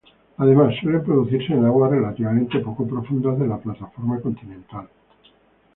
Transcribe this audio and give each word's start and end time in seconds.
Además, 0.37 0.73
suelen 0.81 1.03
producirse 1.03 1.53
en 1.53 1.63
aguas 1.63 1.91
relativamente 1.91 2.57
poco 2.57 2.87
profundas 2.87 3.37
de 3.37 3.45
la 3.45 3.59
plataforma 3.59 4.19
continental. 4.19 4.87